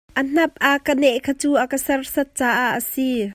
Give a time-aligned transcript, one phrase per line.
[0.19, 3.09] A hnap a ka neh kha cu a ka serhsat caah a si.